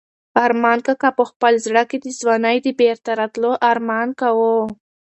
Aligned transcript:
ارمان 0.45 0.77
کاکا 0.85 1.09
په 1.19 1.23
خپل 1.29 1.53
زړه 1.65 1.83
کې 1.89 1.97
د 2.01 2.07
ځوانۍ 2.19 2.57
د 2.61 2.67
بېرته 2.79 3.09
راتلو 3.19 3.51
ارمان 3.71 4.07
کاوه. 4.19 4.55